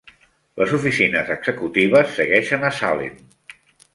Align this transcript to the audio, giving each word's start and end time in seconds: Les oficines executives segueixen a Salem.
Les 0.61 0.71
oficines 0.77 1.29
executives 1.35 2.15
segueixen 2.17 2.65
a 2.71 2.75
Salem. 2.81 3.23